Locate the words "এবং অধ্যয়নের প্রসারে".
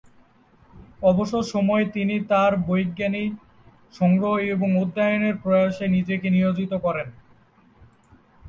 4.53-5.87